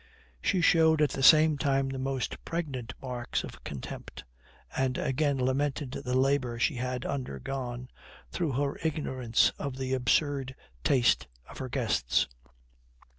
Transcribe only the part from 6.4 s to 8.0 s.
she had undergone,